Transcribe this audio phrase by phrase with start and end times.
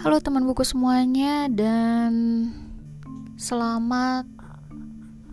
[0.00, 2.48] Halo teman buku semuanya dan
[3.36, 4.24] selamat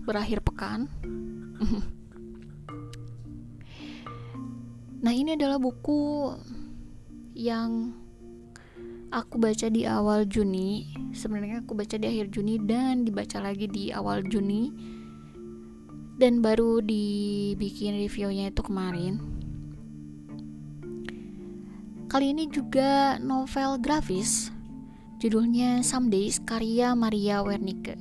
[0.03, 0.91] berakhir pekan.
[5.07, 6.35] nah, ini adalah buku
[7.31, 7.95] yang
[9.07, 10.83] aku baca di awal Juni.
[11.15, 14.67] Sebenarnya aku baca di akhir Juni dan dibaca lagi di awal Juni.
[16.19, 19.15] Dan baru dibikin reviewnya itu kemarin.
[22.11, 24.56] Kali ini juga novel grafis
[25.17, 27.97] Judulnya Some Days karya Maria Wernicke.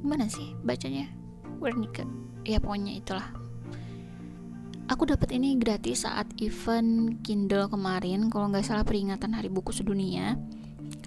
[0.00, 1.04] Gimana sih bacanya?
[1.60, 2.08] Wernicke.
[2.48, 3.28] Ya pokoknya itulah.
[4.88, 10.40] Aku dapat ini gratis saat event Kindle kemarin, kalau nggak salah peringatan Hari Buku Sedunia.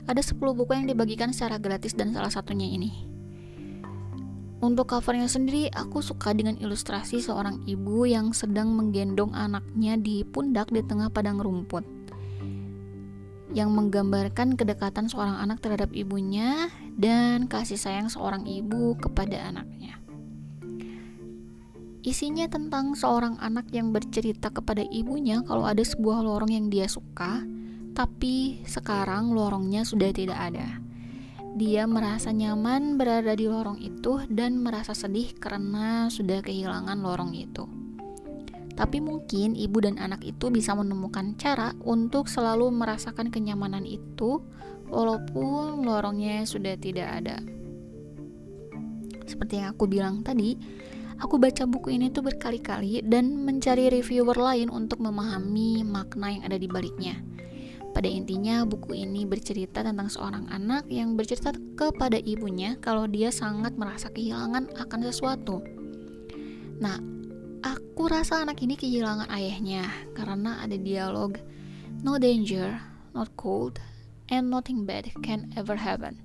[0.05, 2.93] Ada 10 buku yang dibagikan secara gratis dan salah satunya ini.
[4.61, 10.69] Untuk covernya sendiri, aku suka dengan ilustrasi seorang ibu yang sedang menggendong anaknya di pundak
[10.69, 12.03] di tengah padang rumput
[13.53, 20.01] yang menggambarkan kedekatan seorang anak terhadap ibunya dan kasih sayang seorang ibu kepada anaknya.
[22.03, 27.45] Isinya tentang seorang anak yang bercerita kepada ibunya kalau ada sebuah lorong yang dia suka,
[27.95, 30.83] tapi sekarang lorongnya sudah tidak ada.
[31.53, 37.82] Dia merasa nyaman berada di lorong itu dan merasa sedih karena sudah kehilangan lorong itu.
[38.73, 44.41] Tapi mungkin ibu dan anak itu bisa menemukan cara untuk selalu merasakan kenyamanan itu
[44.89, 47.37] walaupun lorongnya sudah tidak ada.
[49.29, 50.57] Seperti yang aku bilang tadi,
[51.21, 56.57] aku baca buku ini tuh berkali-kali dan mencari reviewer lain untuk memahami makna yang ada
[56.57, 57.21] di baliknya.
[57.93, 63.77] Pada intinya, buku ini bercerita tentang seorang anak yang bercerita kepada ibunya kalau dia sangat
[63.77, 65.61] merasa kehilangan akan sesuatu.
[66.81, 66.97] Nah,
[67.63, 71.39] Aku rasa anak ini kehilangan ayahnya karena ada dialog
[72.03, 72.83] No danger,
[73.15, 73.79] not cold,
[74.27, 76.19] and nothing bad can ever happen.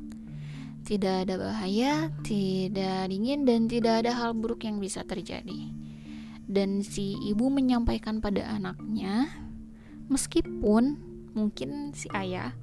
[0.82, 5.70] Tidak ada bahaya, tidak dingin, dan tidak ada hal buruk yang bisa terjadi.
[6.50, 9.30] Dan si ibu menyampaikan pada anaknya,
[10.10, 10.98] meskipun
[11.38, 12.58] mungkin si ayah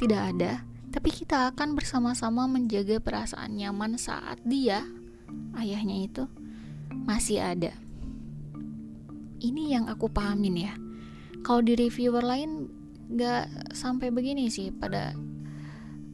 [0.00, 4.88] tidak ada, tapi kita akan bersama-sama menjaga perasaan nyaman saat dia,
[5.60, 6.24] ayahnya itu,
[7.04, 7.81] masih ada
[9.42, 10.72] ini yang aku pahamin ya.
[11.42, 12.70] Kalau di reviewer lain
[13.12, 15.12] nggak sampai begini sih pada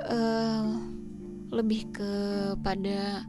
[0.08, 0.66] uh,
[1.52, 3.22] lebih kepada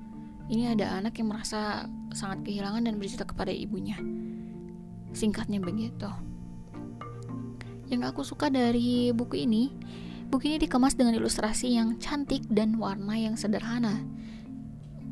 [0.50, 4.00] ini ada anak yang merasa sangat kehilangan dan bercerita kepada ibunya.
[5.14, 6.10] Singkatnya begitu.
[7.92, 9.74] Yang aku suka dari buku ini
[10.30, 14.06] buku ini dikemas dengan ilustrasi yang cantik dan warna yang sederhana.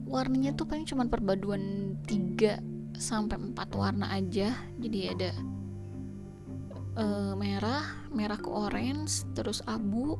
[0.08, 2.62] Warnanya tuh paling cuma perpaduan tiga
[2.98, 4.52] sampai empat warna aja.
[4.82, 5.32] Jadi ada
[6.98, 10.18] uh, merah merah ke orange terus abu.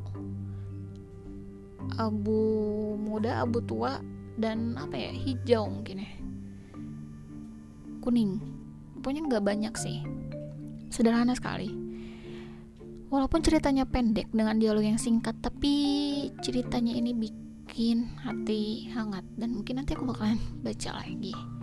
[1.98, 2.40] Abu
[3.00, 3.98] muda abu tua
[4.38, 6.10] dan apa ya hijau mungkin ya.
[7.98, 8.38] Kuning.
[9.02, 9.98] Pokoknya nggak banyak sih.
[10.88, 11.74] Sederhana sekali.
[13.08, 15.74] Walaupun ceritanya pendek dengan dialog yang singkat tapi
[16.44, 19.24] ceritanya ini bikin hati hangat.
[19.34, 21.57] Dan mungkin nanti aku bakalan baca lagi.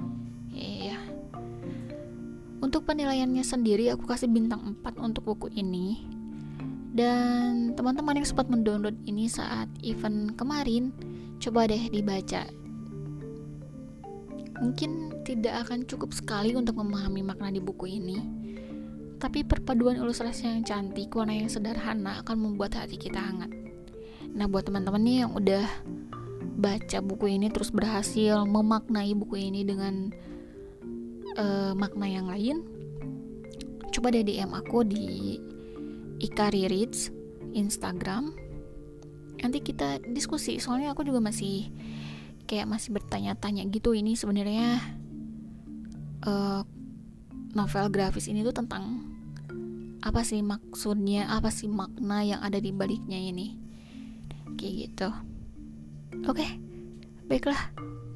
[2.65, 6.01] Untuk penilaiannya sendiri aku kasih bintang 4 untuk buku ini.
[6.97, 10.89] Dan teman-teman yang sempat mendownload ini saat event kemarin,
[11.37, 12.41] coba deh dibaca.
[14.65, 18.17] Mungkin tidak akan cukup sekali untuk memahami makna di buku ini,
[19.21, 23.53] tapi perpaduan ilustrasi yang cantik, warna yang sederhana akan membuat hati kita hangat.
[24.33, 25.69] Nah, buat teman-teman nih yang udah
[26.57, 30.15] baca buku ini terus berhasil memaknai buku ini dengan
[31.37, 32.75] uh, makna yang lain
[33.95, 35.39] coba deh DM aku di
[36.19, 37.15] Ikari Reads
[37.55, 38.35] Instagram.
[39.39, 41.71] Nanti kita diskusi soalnya aku juga masih
[42.43, 44.83] kayak masih bertanya-tanya gitu ini sebenarnya
[46.27, 46.61] uh,
[47.55, 49.15] novel grafis ini tuh tentang
[50.03, 53.55] apa sih maksudnya apa sih makna yang ada di baliknya ini.
[54.59, 55.09] Kayak gitu.
[56.27, 56.49] Oke okay,
[57.31, 57.59] baiklah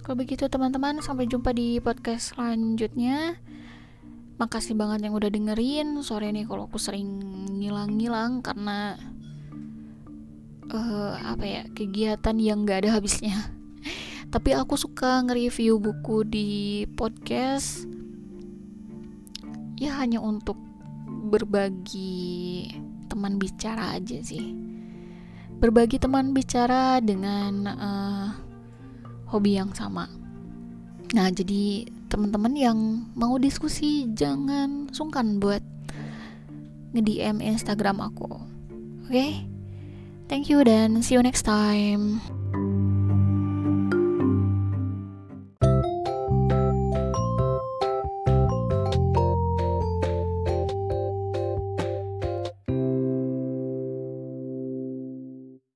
[0.09, 3.37] kalau begitu teman-teman, sampai jumpa di podcast selanjutnya.
[4.41, 6.01] Makasih banget yang udah dengerin.
[6.01, 7.05] Sore ini kalau aku sering
[7.61, 8.97] ngilang-ngilang karena
[10.73, 13.37] uh, apa ya kegiatan yang gak ada habisnya.
[14.33, 16.49] Tapi aku suka nge-review buku di
[16.97, 17.85] podcast.
[19.77, 20.57] Ya hanya untuk
[21.05, 22.65] berbagi
[23.13, 24.57] teman bicara aja sih.
[25.61, 28.48] Berbagi teman bicara dengan uh,
[29.29, 30.09] hobi yang sama.
[31.13, 32.77] Nah, jadi teman-teman yang
[33.13, 35.61] mau diskusi jangan sungkan buat
[36.93, 38.29] nge-DM Instagram aku.
[39.05, 39.13] Oke?
[39.13, 39.31] Okay?
[40.29, 42.38] Thank you dan see you next time.